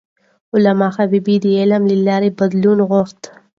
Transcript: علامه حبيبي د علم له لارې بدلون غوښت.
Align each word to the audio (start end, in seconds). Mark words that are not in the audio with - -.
علامه 0.55 0.87
حبيبي 0.97 1.35
د 1.43 1.45
علم 1.59 1.83
له 1.91 1.97
لارې 2.07 2.29
بدلون 2.39 2.77
غوښت. 2.89 3.19